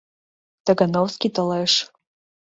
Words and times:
Тагановский 0.65 1.31
толеш. 1.35 1.73